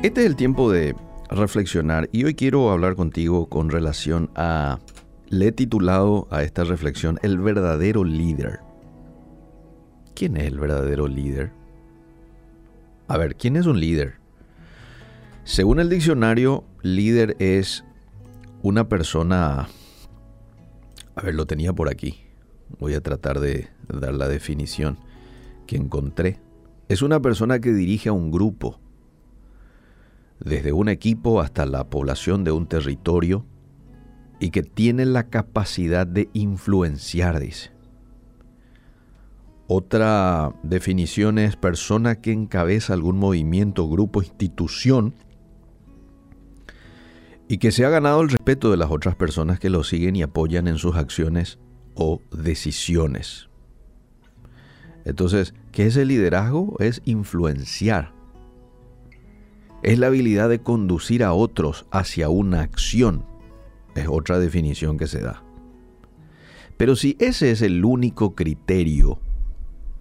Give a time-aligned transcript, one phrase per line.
[0.00, 0.94] Este es el tiempo de
[1.28, 4.78] reflexionar y hoy quiero hablar contigo con relación a...
[5.28, 8.60] Le he titulado a esta reflexión El verdadero líder.
[10.14, 11.50] ¿Quién es el verdadero líder?
[13.08, 14.14] A ver, ¿quién es un líder?
[15.42, 17.84] Según el diccionario, líder es
[18.62, 19.68] una persona...
[21.16, 22.20] A ver, lo tenía por aquí.
[22.78, 24.96] Voy a tratar de dar la definición
[25.66, 26.38] que encontré.
[26.88, 28.78] Es una persona que dirige a un grupo,
[30.40, 33.46] desde un equipo hasta la población de un territorio,
[34.40, 37.72] y que tiene la capacidad de influenciar, dice.
[39.66, 45.14] Otra definición es persona que encabeza algún movimiento, grupo, institución
[47.48, 50.22] y que se ha ganado el respeto de las otras personas que lo siguen y
[50.22, 51.58] apoyan en sus acciones
[51.94, 53.50] o decisiones.
[55.04, 56.76] Entonces, ¿qué es el liderazgo?
[56.78, 58.17] Es influenciar.
[59.88, 63.24] Es la habilidad de conducir a otros hacia una acción.
[63.94, 65.42] Es otra definición que se da.
[66.76, 69.18] Pero si ese es el único criterio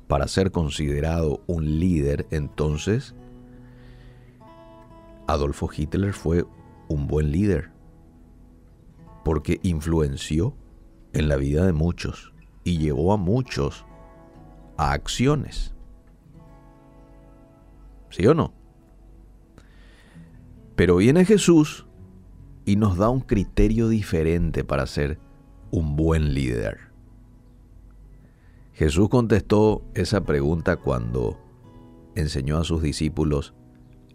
[0.09, 3.15] para ser considerado un líder, entonces
[5.25, 6.43] Adolfo Hitler fue
[6.89, 7.71] un buen líder
[9.23, 10.53] porque influenció
[11.13, 12.33] en la vida de muchos
[12.65, 13.85] y llevó a muchos
[14.75, 15.73] a acciones.
[18.09, 18.66] ¿Sí o no?
[20.77, 21.87] Pero viene Jesús
[22.63, 25.19] y nos da un criterio diferente para ser
[25.71, 26.91] un buen líder.
[28.73, 31.39] Jesús contestó esa pregunta cuando
[32.13, 33.55] enseñó a sus discípulos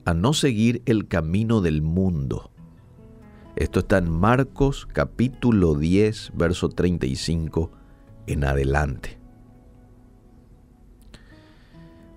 [0.04, 2.52] a no seguir el camino del mundo.
[3.56, 7.72] Esto está en Marcos capítulo 10, verso 35
[8.28, 9.18] en adelante.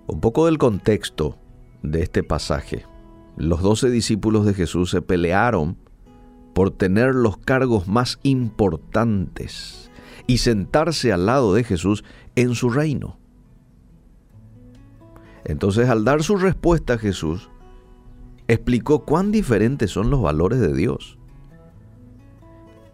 [0.06, 1.36] Un poco del contexto
[1.82, 2.84] de este pasaje.
[3.36, 5.76] Los doce discípulos de Jesús se pelearon
[6.54, 9.90] por tener los cargos más importantes
[10.26, 12.04] y sentarse al lado de Jesús
[12.34, 13.18] en su reino.
[15.44, 17.50] Entonces al dar su respuesta a Jesús,
[18.48, 21.18] explicó cuán diferentes son los valores de Dios.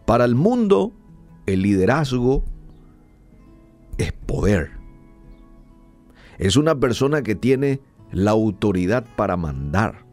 [0.04, 0.92] Para el mundo,
[1.47, 2.44] el liderazgo
[3.98, 4.82] es poder
[6.42, 10.04] es una persona que tiene la autoridad para mandar,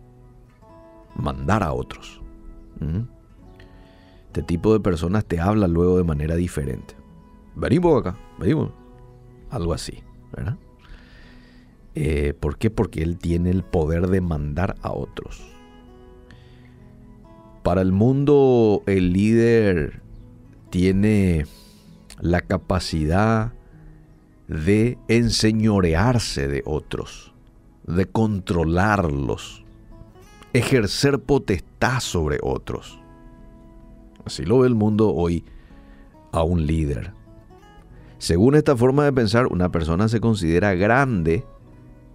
[1.15, 2.21] mandar a otros.
[2.79, 3.01] ¿Mm?
[4.27, 6.95] Este tipo de personas te habla luego de manera diferente.
[7.55, 8.71] Venimos acá, venimos.
[9.49, 10.03] Algo así,
[10.35, 10.57] ¿verdad?
[11.95, 12.69] Eh, ¿Por qué?
[12.69, 15.41] Porque él tiene el poder de mandar a otros.
[17.63, 20.01] Para el mundo, el líder
[20.69, 21.45] tiene
[22.19, 23.53] la capacidad
[24.47, 27.33] de enseñorearse de otros,
[27.85, 29.63] de controlarlos,
[30.53, 32.99] ejercer potestad sobre otros.
[34.25, 35.43] Así lo ve el mundo hoy
[36.31, 37.13] a un líder.
[38.17, 41.45] Según esta forma de pensar, una persona se considera grande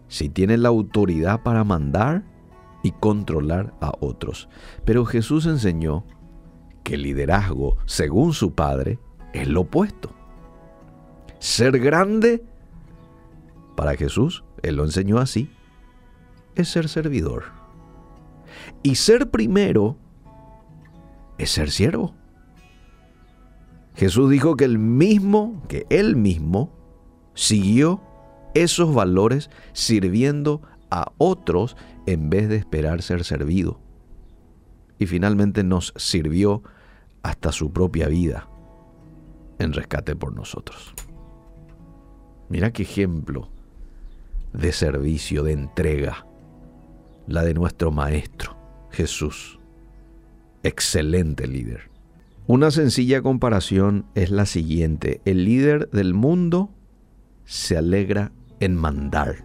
[0.08, 2.24] si tiene la autoridad para mandar
[2.82, 4.48] y controlar a otros.
[4.84, 6.04] Pero Jesús enseñó
[6.82, 8.98] que el liderazgo, según su Padre,
[9.32, 10.10] es lo opuesto.
[11.38, 12.44] Ser grande,
[13.74, 15.50] para Jesús, Él lo enseñó así,
[16.54, 17.63] es ser servidor.
[18.82, 19.96] Y ser primero
[21.38, 22.14] es ser siervo.
[23.94, 26.72] Jesús dijo que el mismo, que Él mismo,
[27.34, 28.02] siguió
[28.54, 31.76] esos valores sirviendo a otros
[32.06, 33.80] en vez de esperar ser servido.
[34.98, 36.62] Y finalmente nos sirvió
[37.22, 38.48] hasta su propia vida
[39.58, 40.94] en rescate por nosotros.
[42.48, 43.48] Mira qué ejemplo
[44.52, 46.26] de servicio, de entrega,
[47.26, 48.53] la de nuestro Maestro,
[48.94, 49.58] Jesús.
[50.62, 51.90] Excelente líder.
[52.46, 55.20] Una sencilla comparación es la siguiente.
[55.24, 56.70] El líder del mundo
[57.44, 59.44] se alegra en mandar.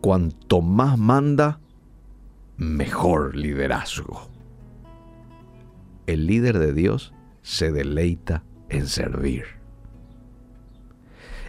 [0.00, 1.60] Cuanto más manda,
[2.56, 4.28] mejor liderazgo.
[6.06, 7.12] El líder de Dios
[7.42, 9.44] se deleita en servir.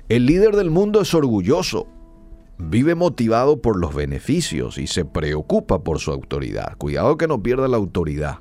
[0.10, 1.88] El líder del mundo es orgulloso,
[2.60, 6.78] vive motivado por los beneficios y se preocupa por su autoridad.
[6.78, 8.40] Cuidado que no pierda la autoridad.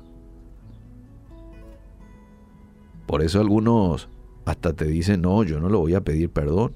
[3.07, 4.09] Por eso algunos
[4.45, 6.75] hasta te dicen, no, yo no le voy a pedir perdón.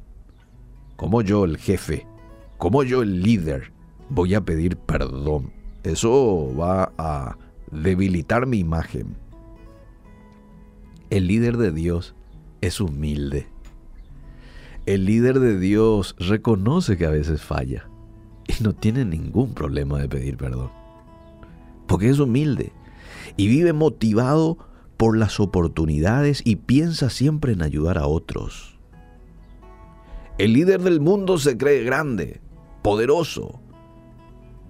[0.96, 2.08] Como yo, el jefe,
[2.58, 3.74] como yo, el líder,
[4.10, 5.52] voy a pedir perdón.
[5.84, 7.38] Eso va a
[7.72, 9.18] debilitar mi imagen.
[11.10, 12.16] El líder de Dios
[12.62, 13.53] es humilde
[14.86, 17.88] el líder de Dios reconoce que a veces falla
[18.48, 20.72] y no tiene ningún problema de pedir perdón.
[21.88, 22.74] Porque es humilde
[23.38, 24.58] y vive motivado
[24.98, 28.80] por las oportunidades y piensa siempre en ayudar a otros.
[30.38, 32.42] El líder del mundo se cree grande,
[32.82, 33.62] poderoso.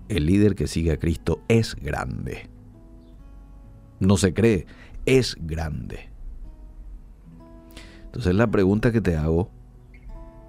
[0.10, 2.50] El líder que sigue a Cristo es grande.
[4.00, 4.68] No se cree,
[5.06, 6.10] es grande.
[8.06, 9.50] Entonces la pregunta que te hago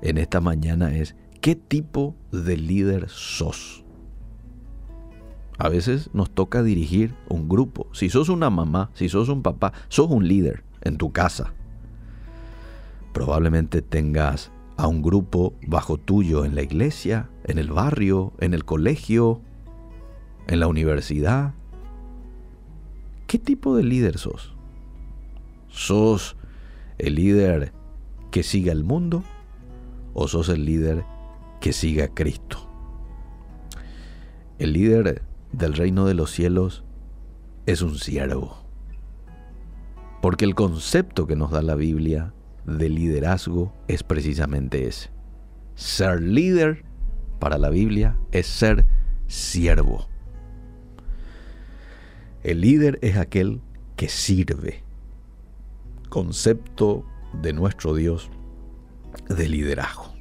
[0.02, 3.84] en esta mañana es, ¿qué tipo de líder sos?
[5.58, 7.86] A veces nos toca dirigir un grupo.
[7.92, 11.54] Si sos una mamá, si sos un papá, sos un líder en tu casa.
[13.12, 18.64] Probablemente tengas a un grupo bajo tuyo en la iglesia, en el barrio, en el
[18.64, 19.40] colegio,
[20.48, 21.54] en la universidad.
[23.28, 24.54] ¿Qué tipo de líder sos?
[25.68, 26.36] ¿Sos
[26.98, 27.72] el líder
[28.30, 29.22] que sigue al mundo
[30.14, 31.04] o sos el líder
[31.60, 32.70] que sigue a Cristo?
[34.58, 35.22] El líder
[35.52, 36.84] del reino de los cielos
[37.66, 38.56] es un siervo.
[40.22, 42.32] Porque el concepto que nos da la Biblia
[42.64, 45.10] de liderazgo es precisamente ese.
[45.74, 46.84] Ser líder
[47.38, 48.86] para la Biblia es ser
[49.26, 50.06] siervo.
[52.42, 53.60] El líder es aquel
[53.96, 54.82] que sirve.
[56.08, 57.04] Concepto
[57.42, 58.30] de nuestro Dios
[59.28, 60.12] de liderazgo.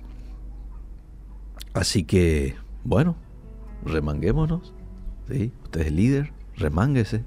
[1.74, 3.16] Así que, bueno,
[3.86, 4.74] remanguémonos
[5.24, 7.24] Usted es líder, remánguese,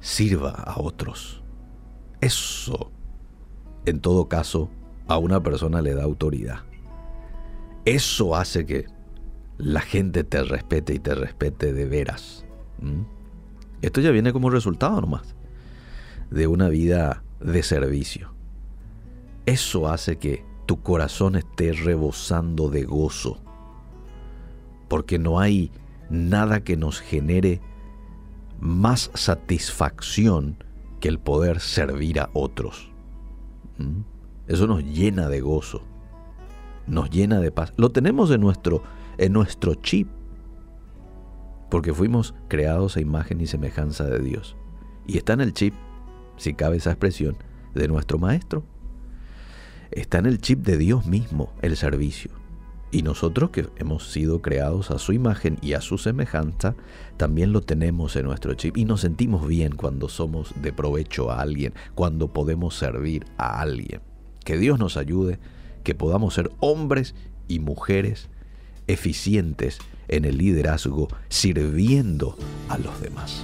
[0.00, 1.42] sirva a otros.
[2.20, 2.90] Eso,
[3.84, 4.70] en todo caso,
[5.08, 6.60] a una persona le da autoridad.
[7.84, 8.86] Eso hace que
[9.58, 12.46] la gente te respete y te respete de veras.
[13.82, 15.34] Esto ya viene como resultado nomás
[16.30, 18.32] de una vida de servicio.
[19.44, 23.38] Eso hace que tu corazón esté rebosando de gozo.
[24.88, 25.70] Porque no hay
[26.10, 27.60] nada que nos genere
[28.60, 30.56] más satisfacción
[31.00, 32.92] que el poder servir a otros.
[33.78, 34.02] ¿Mm?
[34.46, 35.82] Eso nos llena de gozo,
[36.86, 37.72] nos llena de paz.
[37.76, 38.82] Lo tenemos en nuestro,
[39.18, 40.08] en nuestro chip,
[41.70, 44.56] porque fuimos creados a imagen y semejanza de Dios.
[45.06, 45.74] Y está en el chip,
[46.36, 47.36] si cabe esa expresión,
[47.74, 48.62] de nuestro Maestro.
[49.92, 52.30] Está en el chip de Dios mismo el servicio.
[52.90, 56.74] Y nosotros que hemos sido creados a su imagen y a su semejanza,
[57.16, 61.40] también lo tenemos en nuestro chip y nos sentimos bien cuando somos de provecho a
[61.40, 64.00] alguien, cuando podemos servir a alguien.
[64.44, 65.38] Que Dios nos ayude,
[65.84, 67.14] que podamos ser hombres
[67.48, 68.28] y mujeres
[68.86, 69.78] eficientes
[70.08, 72.36] en el liderazgo, sirviendo
[72.68, 73.42] a los demás.